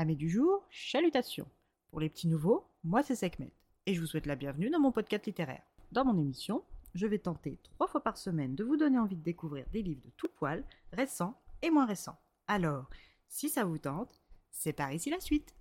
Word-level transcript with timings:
Amis 0.00 0.16
du 0.16 0.30
jour, 0.30 0.66
chalutations. 0.70 1.46
Pour 1.90 2.00
les 2.00 2.08
petits 2.08 2.26
nouveaux, 2.26 2.64
moi 2.84 3.02
c'est 3.02 3.14
Sekhmet 3.14 3.52
et 3.84 3.92
je 3.92 4.00
vous 4.00 4.06
souhaite 4.06 4.24
la 4.24 4.34
bienvenue 4.34 4.70
dans 4.70 4.80
mon 4.80 4.92
podcast 4.92 5.26
littéraire. 5.26 5.60
Dans 5.92 6.06
mon 6.06 6.16
émission, 6.18 6.64
je 6.94 7.06
vais 7.06 7.18
tenter 7.18 7.58
trois 7.62 7.86
fois 7.86 8.02
par 8.02 8.16
semaine 8.16 8.54
de 8.54 8.64
vous 8.64 8.78
donner 8.78 8.98
envie 8.98 9.16
de 9.16 9.22
découvrir 9.22 9.66
des 9.74 9.82
livres 9.82 10.00
de 10.02 10.10
tout 10.16 10.30
poil, 10.34 10.64
récents 10.94 11.38
et 11.60 11.68
moins 11.68 11.84
récents. 11.84 12.18
Alors, 12.48 12.88
si 13.28 13.50
ça 13.50 13.64
vous 13.64 13.76
tente, 13.76 14.22
c'est 14.50 14.72
par 14.72 14.90
ici 14.90 15.10
la 15.10 15.20
suite. 15.20 15.54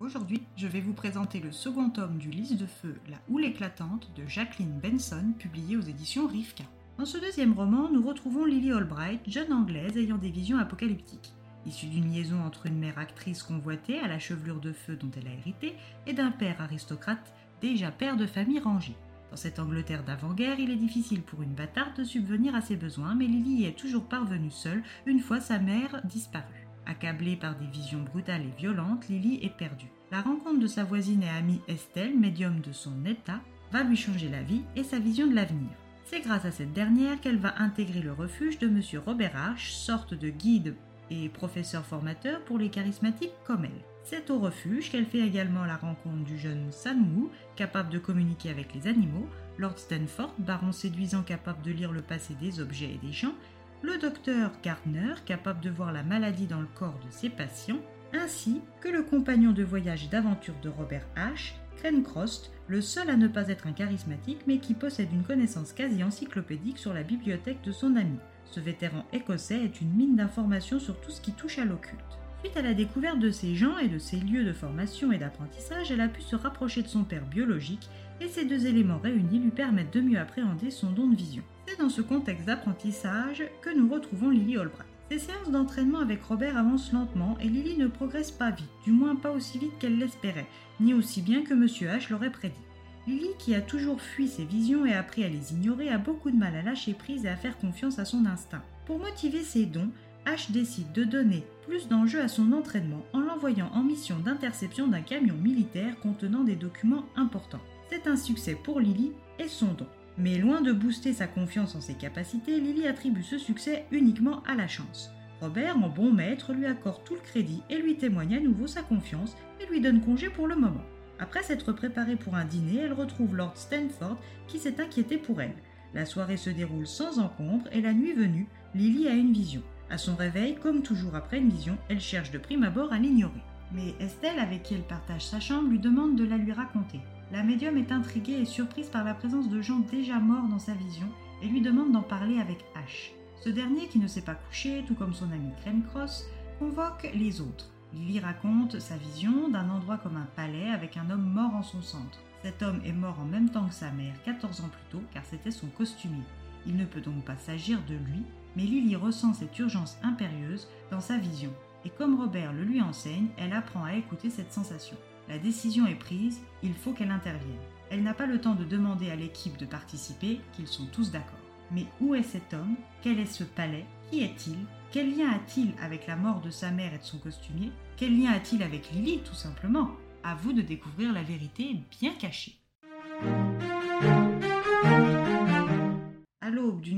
Aujourd'hui, 0.00 0.42
je 0.56 0.66
vais 0.66 0.80
vous 0.80 0.94
présenter 0.94 1.38
le 1.38 1.52
second 1.52 1.90
tome 1.90 2.16
du 2.16 2.30
Lys 2.30 2.56
de 2.56 2.64
Feu, 2.64 2.98
La 3.10 3.18
Houle 3.28 3.44
éclatante 3.44 4.10
de 4.16 4.26
Jacqueline 4.26 4.80
Benson, 4.80 5.34
publié 5.38 5.76
aux 5.76 5.82
éditions 5.82 6.26
Rivka. 6.26 6.64
Dans 6.96 7.06
ce 7.06 7.18
deuxième 7.18 7.54
roman, 7.54 7.90
nous 7.90 8.06
retrouvons 8.06 8.44
Lily 8.44 8.70
Albright, 8.70 9.28
jeune 9.28 9.52
anglaise 9.52 9.96
ayant 9.96 10.16
des 10.16 10.30
visions 10.30 10.58
apocalyptiques. 10.58 11.32
Issue 11.66 11.86
d'une 11.86 12.12
liaison 12.12 12.40
entre 12.42 12.66
une 12.66 12.78
mère 12.78 12.98
actrice 12.98 13.42
convoitée 13.42 13.98
à 13.98 14.06
la 14.06 14.20
chevelure 14.20 14.60
de 14.60 14.72
feu 14.72 14.94
dont 14.94 15.10
elle 15.16 15.26
a 15.26 15.34
hérité 15.34 15.74
et 16.06 16.12
d'un 16.12 16.30
père 16.30 16.60
aristocrate 16.60 17.34
déjà 17.60 17.90
père 17.90 18.16
de 18.16 18.26
famille 18.26 18.60
rangée. 18.60 18.94
Dans 19.32 19.36
cette 19.36 19.58
Angleterre 19.58 20.04
d'avant-guerre, 20.04 20.60
il 20.60 20.70
est 20.70 20.76
difficile 20.76 21.22
pour 21.22 21.42
une 21.42 21.54
bâtarde 21.54 21.96
de 21.96 22.04
subvenir 22.04 22.54
à 22.54 22.60
ses 22.60 22.76
besoins, 22.76 23.16
mais 23.16 23.26
Lily 23.26 23.62
y 23.62 23.64
est 23.64 23.76
toujours 23.76 24.04
parvenue 24.04 24.52
seule 24.52 24.84
une 25.04 25.20
fois 25.20 25.40
sa 25.40 25.58
mère 25.58 26.00
disparue. 26.04 26.68
Accablée 26.86 27.34
par 27.34 27.56
des 27.56 27.66
visions 27.66 28.04
brutales 28.04 28.42
et 28.42 28.56
violentes, 28.56 29.08
Lily 29.08 29.40
est 29.42 29.56
perdue. 29.56 29.90
La 30.12 30.20
rencontre 30.20 30.60
de 30.60 30.68
sa 30.68 30.84
voisine 30.84 31.24
et 31.24 31.28
amie 31.28 31.60
Estelle, 31.66 32.16
médium 32.16 32.60
de 32.60 32.70
son 32.70 33.04
état, 33.04 33.40
va 33.72 33.82
lui 33.82 33.96
changer 33.96 34.28
la 34.28 34.42
vie 34.44 34.62
et 34.76 34.84
sa 34.84 35.00
vision 35.00 35.26
de 35.26 35.34
l'avenir. 35.34 35.70
C'est 36.04 36.20
grâce 36.20 36.44
à 36.44 36.50
cette 36.50 36.72
dernière 36.72 37.20
qu'elle 37.20 37.38
va 37.38 37.54
intégrer 37.58 38.00
le 38.00 38.12
refuge 38.12 38.58
de 38.58 38.66
M. 38.66 38.82
Robert 39.04 39.34
H., 39.34 39.72
sorte 39.72 40.12
de 40.12 40.28
guide 40.28 40.74
et 41.10 41.30
professeur 41.30 41.84
formateur 41.84 42.42
pour 42.44 42.58
les 42.58 42.68
charismatiques 42.68 43.32
comme 43.46 43.64
elle. 43.64 43.84
C'est 44.04 44.30
au 44.30 44.38
refuge 44.38 44.90
qu'elle 44.90 45.06
fait 45.06 45.20
également 45.20 45.64
la 45.64 45.76
rencontre 45.76 46.24
du 46.24 46.38
jeune 46.38 46.70
Sanmu, 46.70 47.28
capable 47.56 47.88
de 47.88 47.98
communiquer 47.98 48.50
avec 48.50 48.74
les 48.74 48.86
animaux, 48.86 49.26
Lord 49.56 49.78
Stanford, 49.78 50.34
baron 50.38 50.72
séduisant 50.72 51.22
capable 51.22 51.62
de 51.62 51.72
lire 51.72 51.90
le 51.92 52.02
passé 52.02 52.34
des 52.34 52.60
objets 52.60 52.92
et 52.92 53.06
des 53.06 53.12
gens, 53.12 53.34
le 53.82 53.96
docteur 53.96 54.50
Gardner, 54.62 55.14
capable 55.24 55.60
de 55.60 55.70
voir 55.70 55.90
la 55.90 56.02
maladie 56.02 56.46
dans 56.46 56.60
le 56.60 56.68
corps 56.74 56.98
de 57.04 57.10
ses 57.10 57.30
patients, 57.30 57.80
ainsi 58.12 58.60
que 58.80 58.88
le 58.88 59.02
compagnon 59.02 59.52
de 59.52 59.64
voyage 59.64 60.04
et 60.04 60.08
d'aventure 60.08 60.54
de 60.62 60.68
Robert 60.68 61.06
H., 61.16 61.54
Crost, 62.02 62.50
le 62.66 62.80
seul 62.80 63.10
à 63.10 63.16
ne 63.16 63.28
pas 63.28 63.48
être 63.48 63.66
un 63.66 63.72
charismatique 63.72 64.40
mais 64.46 64.58
qui 64.58 64.74
possède 64.74 65.12
une 65.12 65.22
connaissance 65.22 65.72
quasi 65.72 66.02
encyclopédique 66.02 66.78
sur 66.78 66.94
la 66.94 67.02
bibliothèque 67.02 67.62
de 67.62 67.72
son 67.72 67.96
ami. 67.96 68.18
Ce 68.46 68.60
vétéran 68.60 69.04
écossais 69.12 69.64
est 69.64 69.80
une 69.80 69.92
mine 69.92 70.16
d'informations 70.16 70.78
sur 70.78 71.00
tout 71.00 71.10
ce 71.10 71.20
qui 71.20 71.32
touche 71.32 71.58
à 71.58 71.64
l'occulte. 71.64 72.00
Suite 72.40 72.56
à 72.56 72.62
la 72.62 72.74
découverte 72.74 73.18
de 73.18 73.30
ces 73.30 73.54
gens 73.54 73.78
et 73.78 73.88
de 73.88 73.98
ces 73.98 74.16
lieux 74.16 74.44
de 74.44 74.52
formation 74.52 75.12
et 75.12 75.18
d'apprentissage, 75.18 75.90
elle 75.90 76.00
a 76.00 76.08
pu 76.08 76.22
se 76.22 76.36
rapprocher 76.36 76.82
de 76.82 76.88
son 76.88 77.04
père 77.04 77.26
biologique 77.26 77.88
et 78.20 78.28
ces 78.28 78.44
deux 78.44 78.66
éléments 78.66 78.98
réunis 78.98 79.38
lui 79.38 79.50
permettent 79.50 79.94
de 79.94 80.00
mieux 80.00 80.18
appréhender 80.18 80.70
son 80.70 80.90
don 80.90 81.08
de 81.08 81.16
vision. 81.16 81.42
C'est 81.66 81.78
dans 81.78 81.88
ce 81.88 82.02
contexte 82.02 82.46
d'apprentissage 82.46 83.42
que 83.62 83.76
nous 83.76 83.88
retrouvons 83.88 84.30
Lily 84.30 84.56
Albright. 84.56 84.93
Ces 85.14 85.20
séances 85.20 85.52
d'entraînement 85.52 86.00
avec 86.00 86.24
Robert 86.24 86.58
avancent 86.58 86.92
lentement 86.92 87.38
et 87.40 87.48
Lily 87.48 87.78
ne 87.78 87.86
progresse 87.86 88.32
pas 88.32 88.50
vite, 88.50 88.66
du 88.82 88.90
moins 88.90 89.14
pas 89.14 89.30
aussi 89.30 89.60
vite 89.60 89.78
qu'elle 89.78 89.96
l'espérait, 89.96 90.48
ni 90.80 90.92
aussi 90.92 91.22
bien 91.22 91.44
que 91.44 91.54
M. 91.54 91.66
H 91.66 92.10
l'aurait 92.10 92.32
prédit. 92.32 92.58
Lily, 93.06 93.28
qui 93.38 93.54
a 93.54 93.60
toujours 93.60 94.00
fui 94.00 94.26
ses 94.26 94.44
visions 94.44 94.84
et 94.84 94.92
appris 94.92 95.22
à 95.22 95.28
les 95.28 95.52
ignorer, 95.52 95.88
a 95.88 95.98
beaucoup 95.98 96.32
de 96.32 96.36
mal 96.36 96.56
à 96.56 96.62
lâcher 96.62 96.94
prise 96.94 97.26
et 97.26 97.28
à 97.28 97.36
faire 97.36 97.56
confiance 97.58 98.00
à 98.00 98.04
son 98.04 98.26
instinct. 98.26 98.64
Pour 98.86 98.98
motiver 98.98 99.44
ses 99.44 99.66
dons, 99.66 99.90
H 100.26 100.50
décide 100.50 100.90
de 100.90 101.04
donner 101.04 101.44
plus 101.64 101.86
d'enjeux 101.86 102.20
à 102.20 102.26
son 102.26 102.50
entraînement 102.50 103.04
en 103.12 103.20
l'envoyant 103.20 103.70
en 103.72 103.84
mission 103.84 104.18
d'interception 104.18 104.88
d'un 104.88 105.02
camion 105.02 105.36
militaire 105.36 105.96
contenant 106.00 106.42
des 106.42 106.56
documents 106.56 107.04
importants. 107.14 107.62
C'est 107.88 108.08
un 108.08 108.16
succès 108.16 108.58
pour 108.60 108.80
Lily 108.80 109.12
et 109.38 109.46
son 109.46 109.74
don. 109.74 109.86
Mais 110.16 110.38
loin 110.38 110.60
de 110.60 110.72
booster 110.72 111.12
sa 111.12 111.26
confiance 111.26 111.74
en 111.74 111.80
ses 111.80 111.94
capacités, 111.94 112.60
Lily 112.60 112.86
attribue 112.86 113.24
ce 113.24 113.38
succès 113.38 113.86
uniquement 113.90 114.42
à 114.44 114.54
la 114.54 114.68
chance. 114.68 115.10
Robert, 115.40 115.76
en 115.76 115.88
bon 115.88 116.12
maître, 116.12 116.52
lui 116.52 116.66
accorde 116.66 117.02
tout 117.04 117.14
le 117.14 117.20
crédit 117.20 117.62
et 117.68 117.78
lui 117.78 117.96
témoigne 117.96 118.36
à 118.36 118.40
nouveau 118.40 118.66
sa 118.66 118.82
confiance 118.82 119.36
et 119.60 119.66
lui 119.66 119.80
donne 119.80 120.00
congé 120.00 120.30
pour 120.30 120.46
le 120.46 120.54
moment. 120.54 120.84
Après 121.18 121.42
s'être 121.42 121.72
préparée 121.72 122.16
pour 122.16 122.34
un 122.36 122.44
dîner, 122.44 122.78
elle 122.78 122.92
retrouve 122.92 123.36
Lord 123.36 123.56
Stanford 123.56 124.18
qui 124.46 124.58
s'est 124.58 124.80
inquiété 124.80 125.16
pour 125.16 125.40
elle. 125.40 125.54
La 125.94 126.06
soirée 126.06 126.36
se 126.36 126.50
déroule 126.50 126.86
sans 126.86 127.18
encombre 127.18 127.66
et 127.72 127.80
la 127.80 127.92
nuit 127.92 128.12
venue, 128.12 128.48
Lily 128.74 129.08
a 129.08 129.14
une 129.14 129.32
vision. 129.32 129.62
À 129.90 129.98
son 129.98 130.16
réveil, 130.16 130.56
comme 130.56 130.82
toujours 130.82 131.14
après 131.14 131.38
une 131.38 131.50
vision, 131.50 131.76
elle 131.88 132.00
cherche 132.00 132.30
de 132.30 132.38
prime 132.38 132.62
abord 132.62 132.92
à 132.92 132.98
l'ignorer. 132.98 133.42
Mais 133.74 133.94
Estelle, 133.98 134.38
avec 134.38 134.62
qui 134.62 134.74
elle 134.74 134.86
partage 134.86 135.26
sa 135.26 135.40
chambre, 135.40 135.68
lui 135.68 135.80
demande 135.80 136.16
de 136.16 136.24
la 136.24 136.36
lui 136.36 136.52
raconter. 136.52 137.00
La 137.32 137.42
médium 137.42 137.76
est 137.76 137.90
intriguée 137.90 138.40
et 138.40 138.44
surprise 138.44 138.88
par 138.88 139.02
la 139.02 139.14
présence 139.14 139.48
de 139.48 139.60
gens 139.60 139.80
déjà 139.90 140.20
morts 140.20 140.48
dans 140.48 140.60
sa 140.60 140.74
vision 140.74 141.08
et 141.42 141.48
lui 141.48 141.60
demande 141.60 141.92
d'en 141.92 142.02
parler 142.02 142.38
avec 142.38 142.64
H. 142.76 143.10
Ce 143.42 143.48
dernier, 143.48 143.88
qui 143.88 143.98
ne 143.98 144.06
s'est 144.06 144.22
pas 144.22 144.36
couché, 144.36 144.84
tout 144.86 144.94
comme 144.94 145.12
son 145.12 145.30
ami 145.32 145.50
Cross, 145.90 146.24
convoque 146.58 147.10
les 147.14 147.40
autres. 147.40 147.70
Lily 147.92 148.20
raconte 148.20 148.78
sa 148.78 148.96
vision 148.96 149.48
d'un 149.48 149.68
endroit 149.70 149.98
comme 149.98 150.16
un 150.16 150.28
palais 150.36 150.70
avec 150.70 150.96
un 150.96 151.10
homme 151.10 151.32
mort 151.32 151.54
en 151.54 151.62
son 151.62 151.82
centre. 151.82 152.20
Cet 152.42 152.62
homme 152.62 152.80
est 152.84 152.92
mort 152.92 153.18
en 153.20 153.24
même 153.24 153.50
temps 153.50 153.66
que 153.66 153.74
sa 153.74 153.90
mère, 153.90 154.14
14 154.24 154.60
ans 154.60 154.68
plus 154.68 154.98
tôt, 154.98 155.04
car 155.12 155.24
c'était 155.24 155.50
son 155.50 155.66
costumier. 155.68 156.22
Il 156.66 156.76
ne 156.76 156.84
peut 156.84 157.00
donc 157.00 157.24
pas 157.24 157.36
s'agir 157.36 157.80
de 157.88 157.94
lui, 157.94 158.22
mais 158.56 158.62
Lily 158.62 158.96
ressent 158.96 159.34
cette 159.34 159.58
urgence 159.58 159.96
impérieuse 160.02 160.68
dans 160.90 161.00
sa 161.00 161.18
vision. 161.18 161.52
Et 161.84 161.90
comme 161.90 162.18
Robert 162.18 162.52
le 162.52 162.64
lui 162.64 162.80
enseigne, 162.80 163.28
elle 163.36 163.52
apprend 163.52 163.84
à 163.84 163.94
écouter 163.94 164.30
cette 164.30 164.52
sensation. 164.52 164.96
La 165.28 165.38
décision 165.38 165.86
est 165.86 165.94
prise, 165.94 166.40
il 166.62 166.74
faut 166.74 166.92
qu'elle 166.92 167.10
intervienne. 167.10 167.58
Elle 167.90 168.02
n'a 168.02 168.14
pas 168.14 168.26
le 168.26 168.40
temps 168.40 168.54
de 168.54 168.64
demander 168.64 169.10
à 169.10 169.16
l'équipe 169.16 169.56
de 169.56 169.66
participer, 169.66 170.40
qu'ils 170.52 170.66
sont 170.66 170.86
tous 170.86 171.10
d'accord. 171.10 171.38
Mais 171.70 171.86
où 172.00 172.14
est 172.14 172.22
cet 172.22 172.54
homme? 172.54 172.76
Quel 173.02 173.18
est 173.18 173.26
ce 173.26 173.44
palais? 173.44 173.86
Qui 174.10 174.22
est-il? 174.22 174.56
Quel 174.90 175.16
lien 175.16 175.30
a-t-il 175.30 175.72
avec 175.82 176.06
la 176.06 176.16
mort 176.16 176.40
de 176.40 176.50
sa 176.50 176.70
mère 176.70 176.94
et 176.94 176.98
de 176.98 177.04
son 177.04 177.18
costumier? 177.18 177.72
Quel 177.96 178.18
lien 178.18 178.32
a-t-il 178.32 178.62
avec 178.62 178.90
Lily, 178.90 179.20
tout 179.24 179.34
simplement? 179.34 179.90
À 180.22 180.34
vous 180.34 180.52
de 180.52 180.62
découvrir 180.62 181.12
la 181.12 181.22
vérité 181.22 181.76
bien 182.00 182.12
cachée. 182.14 182.56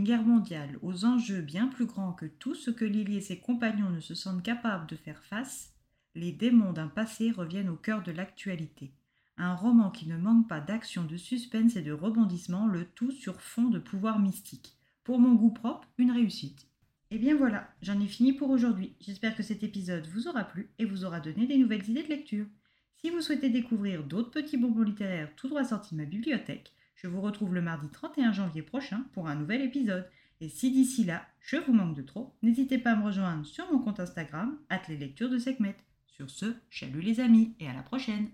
Guerre 0.07 0.23
mondiale 0.23 0.79
aux 0.83 1.05
enjeux 1.05 1.41
bien 1.41 1.67
plus 1.67 1.85
grands 1.85 2.13
que 2.13 2.27
tout 2.27 2.55
ce 2.55 2.71
que 2.71 2.85
Lily 2.85 3.17
et 3.17 3.21
ses 3.21 3.41
compagnons 3.41 3.91
ne 3.91 3.99
se 3.99 4.15
sentent 4.15 4.45
capables 4.45 4.87
de 4.87 4.95
faire 4.95 5.21
face, 5.25 5.75
les 6.15 6.31
démons 6.31 6.73
d'un 6.73 6.87
passé 6.87 7.33
reviennent 7.33 7.69
au 7.69 7.75
cœur 7.75 8.05
de 8.05 8.13
l'actualité. 8.13 8.93
Un 9.37 9.57
roman 9.57 9.91
qui 9.91 10.07
ne 10.07 10.17
manque 10.17 10.49
pas 10.49 10.61
d'action, 10.61 11.03
de 11.03 11.17
suspense 11.17 11.75
et 11.75 11.83
de 11.83 11.91
rebondissement, 11.91 12.69
le 12.69 12.85
tout 12.85 13.11
sur 13.11 13.41
fond 13.41 13.69
de 13.69 13.81
pouvoir 13.81 14.21
mystique. 14.21 14.77
Pour 15.03 15.19
mon 15.19 15.35
goût 15.35 15.51
propre, 15.51 15.89
une 15.99 16.13
réussite. 16.13 16.69
Et 17.11 17.17
eh 17.17 17.19
bien 17.19 17.35
voilà, 17.35 17.69
j'en 17.83 18.01
ai 18.01 18.07
fini 18.07 18.33
pour 18.33 18.51
aujourd'hui. 18.51 18.95
J'espère 19.01 19.35
que 19.35 19.43
cet 19.43 19.65
épisode 19.65 20.07
vous 20.07 20.29
aura 20.29 20.45
plu 20.45 20.71
et 20.79 20.85
vous 20.85 21.05
aura 21.05 21.19
donné 21.19 21.49
des 21.49 21.59
nouvelles 21.59 21.91
idées 21.91 22.05
de 22.05 22.09
lecture. 22.09 22.47
Si 22.95 23.11
vous 23.11 23.23
souhaitez 23.23 23.51
découvrir 23.51 24.05
d'autres 24.05 24.31
petits 24.31 24.57
bonbons 24.57 24.83
littéraires 24.83 25.35
tout 25.35 25.49
droit 25.49 25.65
sortis 25.65 25.97
de 25.97 26.01
ma 26.01 26.07
bibliothèque, 26.07 26.73
je 27.07 27.11
vous 27.13 27.21
retrouve 27.21 27.55
le 27.55 27.63
mardi 27.63 27.89
31 27.89 28.33
janvier 28.33 28.63
prochain 28.63 29.05
pour 29.13 29.29
un 29.29 29.37
nouvel 29.37 29.63
épisode. 29.63 30.11
Et 30.41 30.49
si 30.49 30.73
d'ici 30.73 31.05
là, 31.05 31.25
je 31.39 31.57
vous 31.57 31.73
manque 31.73 31.95
de 31.95 32.03
trop, 32.03 32.35
n'hésitez 32.43 32.79
pas 32.79 32.91
à 32.91 32.97
me 32.97 33.05
rejoindre 33.05 33.47
sur 33.47 33.71
mon 33.71 33.79
compte 33.79 34.01
Instagram, 34.01 34.59
at 34.71 34.83
les 34.89 34.97
de 34.97 35.39
Sekhmet. 35.39 35.77
Sur 36.09 36.31
ce, 36.31 36.47
chalut 36.69 37.03
les 37.03 37.21
amis 37.21 37.55
et 37.61 37.69
à 37.69 37.75
la 37.75 37.85
prochaine 37.85 38.27